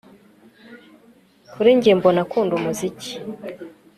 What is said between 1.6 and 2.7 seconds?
njye mbona akunda